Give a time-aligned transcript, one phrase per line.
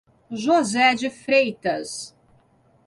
[0.31, 2.15] José de Freitas